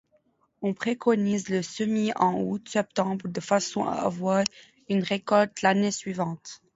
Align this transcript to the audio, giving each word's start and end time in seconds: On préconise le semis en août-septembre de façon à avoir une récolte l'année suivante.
On 0.63 0.73
préconise 0.73 1.49
le 1.49 1.61
semis 1.61 2.11
en 2.15 2.33
août-septembre 2.41 3.27
de 3.27 3.39
façon 3.39 3.83
à 3.85 3.91
avoir 3.91 4.43
une 4.89 5.03
récolte 5.03 5.61
l'année 5.61 5.91
suivante. 5.91 6.63